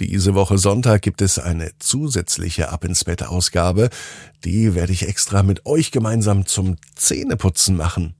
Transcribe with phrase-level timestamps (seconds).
[0.00, 3.90] Diese Woche Sonntag gibt es eine zusätzliche Ab ins Bett Ausgabe.
[4.44, 8.14] Die werde ich extra mit euch gemeinsam zum Zähneputzen machen.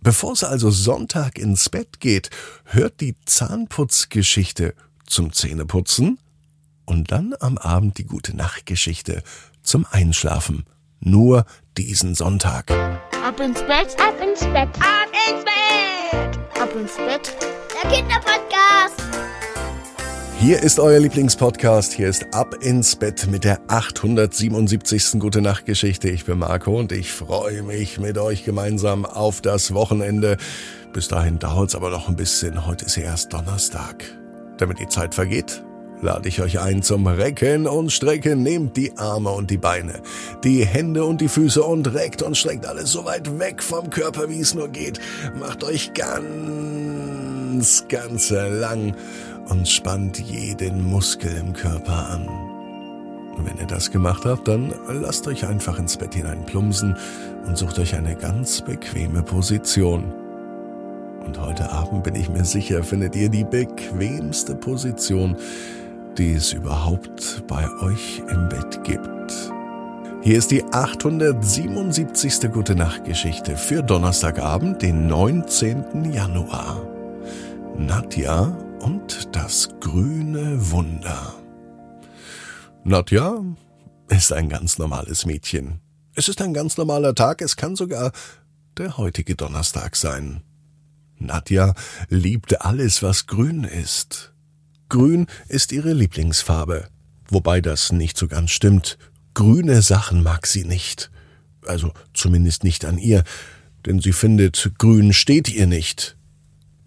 [0.00, 2.30] Bevor es also Sonntag ins Bett geht,
[2.64, 4.74] hört die Zahnputzgeschichte
[5.06, 6.18] zum Zähneputzen
[6.84, 9.22] und dann am Abend die gute Nachtgeschichte
[9.62, 10.64] zum Einschlafen.
[10.98, 11.44] Nur
[11.76, 12.72] diesen Sonntag.
[12.72, 17.36] Ab ins Bett, Ab ins Bett, ab ins Bett, ab ins Bett.
[17.82, 19.39] der Kinderpodcast.
[20.40, 21.92] Hier ist euer Lieblingspodcast.
[21.92, 25.20] Hier ist Ab ins Bett mit der 877.
[25.20, 26.08] Gute Nacht Geschichte.
[26.08, 30.38] Ich bin Marco und ich freue mich mit euch gemeinsam auf das Wochenende.
[30.94, 32.66] Bis dahin dauert's aber noch ein bisschen.
[32.66, 34.02] Heute ist ja erst Donnerstag.
[34.56, 35.62] Damit die Zeit vergeht,
[36.00, 38.42] lade ich euch ein zum Recken und Strecken.
[38.42, 40.00] Nehmt die Arme und die Beine,
[40.42, 44.30] die Hände und die Füße und reckt und streckt alles so weit weg vom Körper,
[44.30, 45.00] wie es nur geht.
[45.38, 48.94] Macht euch ganz, ganz lang
[49.50, 52.28] und spannt jeden Muskel im Körper an.
[53.38, 56.96] Wenn ihr das gemacht habt, dann lasst euch einfach ins Bett hinein plumpsen
[57.46, 60.12] und sucht euch eine ganz bequeme Position.
[61.24, 65.36] Und heute Abend bin ich mir sicher, findet ihr die bequemste Position,
[66.16, 69.52] die es überhaupt bei euch im Bett gibt.
[70.22, 72.52] Hier ist die 877.
[72.52, 76.12] Gute Nacht Geschichte für Donnerstagabend, den 19.
[76.12, 76.82] Januar.
[77.78, 81.34] Nadja und das grüne Wunder.
[82.84, 83.44] Nadja
[84.08, 85.80] ist ein ganz normales Mädchen.
[86.14, 88.12] Es ist ein ganz normaler Tag, es kann sogar
[88.78, 90.42] der heutige Donnerstag sein.
[91.18, 91.74] Nadja
[92.08, 94.32] liebt alles, was grün ist.
[94.88, 96.88] Grün ist ihre Lieblingsfarbe,
[97.28, 98.98] wobei das nicht so ganz stimmt.
[99.34, 101.10] Grüne Sachen mag sie nicht.
[101.66, 103.22] Also zumindest nicht an ihr,
[103.86, 106.16] denn sie findet, grün steht ihr nicht.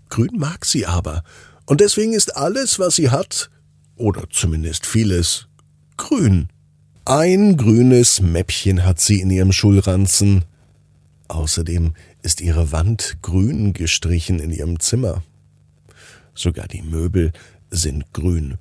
[0.10, 1.24] Grün mag sie aber,
[1.66, 3.50] und deswegen ist alles, was sie hat,
[3.96, 5.48] oder zumindest vieles,
[5.98, 6.50] grün.
[7.06, 10.46] Ein grünes Mäppchen hat sie in ihrem Schulranzen.
[11.28, 15.22] Außerdem ist ihre Wand grün gestrichen in ihrem Zimmer.
[16.34, 17.32] Sogar die Möbel
[17.70, 18.58] sind grün.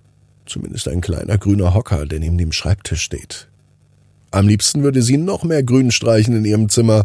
[0.46, 3.48] Zumindest ein kleiner grüner Hocker, der neben dem Schreibtisch steht.
[4.32, 7.04] Am liebsten würde sie noch mehr Grün streichen in ihrem Zimmer.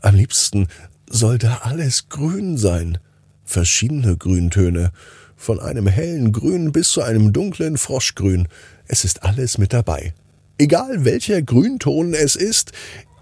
[0.00, 0.68] Am liebsten
[1.08, 2.98] soll da alles grün sein.
[3.44, 4.92] Verschiedene Grüntöne.
[5.38, 8.48] Von einem hellen Grün bis zu einem dunklen Froschgrün.
[8.88, 10.12] Es ist alles mit dabei.
[10.58, 12.72] Egal welcher Grünton es ist,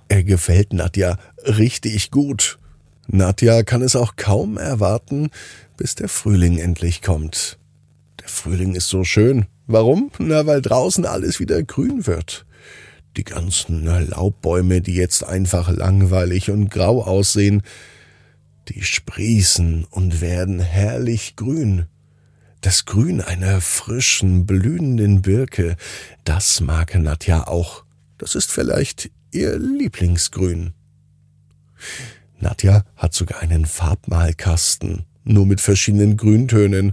[0.09, 2.59] er gefällt Nadja richtig gut.
[3.06, 5.28] Nadja kann es auch kaum erwarten,
[5.77, 7.59] bis der Frühling endlich kommt.
[8.21, 9.47] Der Frühling ist so schön.
[9.66, 10.10] Warum?
[10.19, 12.47] Na, weil draußen alles wieder grün wird.
[13.19, 17.62] Die ganzen Laubbäume, die jetzt einfach langweilig und grau aussehen,
[18.69, 21.87] die sprießen und werden herrlich grün.
[22.66, 25.77] Das Grün einer frischen, blühenden Birke,
[26.25, 27.84] das mag Nadja auch.
[28.19, 30.72] Das ist vielleicht ihr Lieblingsgrün.
[32.41, 36.93] Nadja hat sogar einen Farbmalkasten, nur mit verschiedenen Grüntönen.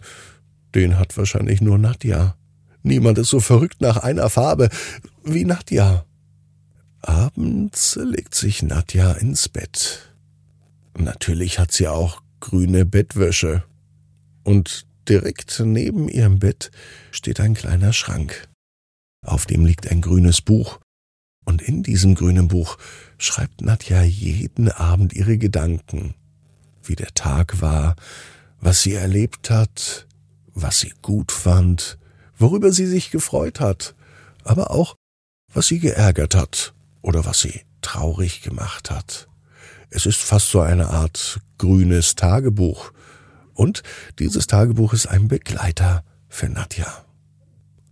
[0.75, 2.35] Den hat wahrscheinlich nur Nadja.
[2.83, 4.69] Niemand ist so verrückt nach einer Farbe
[5.23, 6.05] wie Nadja.
[7.01, 10.13] Abends legt sich Nadja ins Bett.
[10.95, 13.63] Natürlich hat sie auch grüne Bettwäsche.
[14.43, 16.71] Und direkt neben ihrem Bett
[17.11, 18.47] steht ein kleiner Schrank.
[19.25, 20.79] Auf dem liegt ein grünes Buch.
[21.45, 22.77] Und in diesem grünen Buch
[23.17, 26.15] schreibt Nadja jeden Abend ihre Gedanken,
[26.83, 27.95] wie der Tag war,
[28.59, 30.07] was sie erlebt hat,
[30.53, 31.97] was sie gut fand,
[32.37, 33.95] worüber sie sich gefreut hat,
[34.43, 34.95] aber auch,
[35.53, 39.27] was sie geärgert hat oder was sie traurig gemacht hat.
[39.89, 42.91] Es ist fast so eine Art grünes Tagebuch.
[43.53, 43.83] Und
[44.19, 47.05] dieses Tagebuch ist ein Begleiter für Nadja.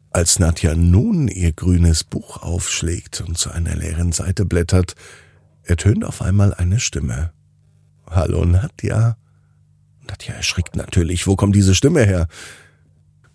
[0.10, 4.96] Als Nadja nun ihr grünes Buch aufschlägt und zu einer leeren Seite blättert,
[5.64, 7.32] ertönt auf einmal eine Stimme.
[8.10, 9.16] Hallo Nadja.
[10.08, 11.28] Nadja erschrickt natürlich.
[11.28, 12.28] Wo kommt diese Stimme her?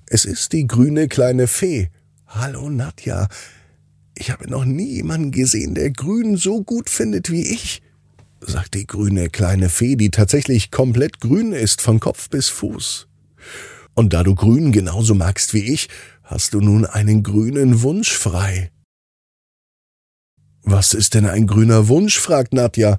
[0.06, 1.88] Es ist die grüne kleine Fee.
[2.26, 3.28] Hallo Nadja.
[4.14, 7.82] Ich habe noch nie jemanden gesehen, der grün so gut findet wie ich,
[8.46, 13.08] sagt die grüne kleine Fee, die tatsächlich komplett grün ist, von Kopf bis Fuß.
[13.94, 15.88] Und da du grün genauso magst wie ich,
[16.22, 18.70] hast du nun einen grünen Wunsch frei.
[20.62, 22.18] Was ist denn ein grüner Wunsch?
[22.18, 22.98] fragt Nadja.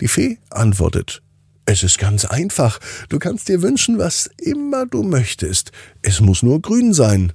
[0.00, 1.22] Die Fee antwortet.
[1.66, 2.80] Es ist ganz einfach.
[3.08, 5.70] Du kannst dir wünschen, was immer du möchtest.
[6.00, 7.34] Es muss nur grün sein.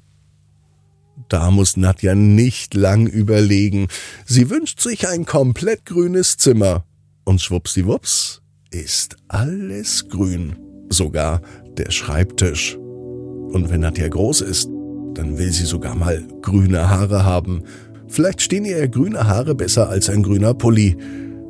[1.30, 3.88] Da muss Nadja nicht lang überlegen.
[4.26, 6.87] Sie wünscht sich ein komplett grünes Zimmer.
[7.28, 8.42] Und schwuppsiwupps
[8.72, 10.56] ist alles grün.
[10.90, 11.42] Sogar
[11.78, 12.78] der Schreibtisch.
[12.78, 14.70] Und wenn Nadja groß ist,
[15.14, 17.64] Dann will sie sogar mal grüne Haare haben.
[18.08, 20.96] Vielleicht stehen ihr grüne Haare besser als ein grüner Pulli.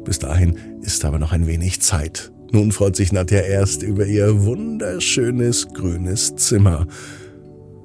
[0.05, 2.31] Bis dahin ist aber noch ein wenig Zeit.
[2.51, 6.87] Nun freut sich Nadja erst über ihr wunderschönes grünes Zimmer.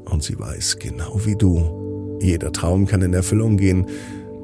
[0.04, 3.86] Und sie weiß genau wie du, jeder Traum kann in Erfüllung gehen.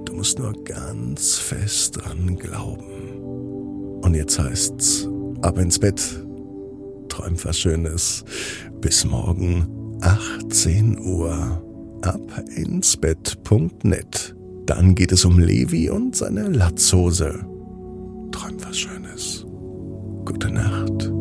[0.04, 3.07] Du musst nur ganz fest dran glauben.
[4.08, 5.06] Und jetzt heißt's,
[5.42, 6.00] ab ins Bett,
[7.10, 8.24] träum was Schönes.
[8.80, 11.62] Bis morgen, 18 Uhr,
[12.00, 14.34] ab ins Bett.net.
[14.64, 17.44] Dann geht es um Levi und seine Latzhose.
[18.32, 19.44] Träum was Schönes.
[20.24, 21.12] Gute Nacht.